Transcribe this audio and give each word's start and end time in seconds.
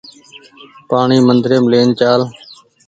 پآڻيٚ 0.89 1.25
مندريم 1.27 1.63
لين 1.71 1.89
چآل 1.99 2.21